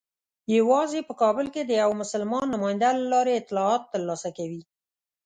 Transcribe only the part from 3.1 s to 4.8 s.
لارې اطلاعات ترلاسه کوي.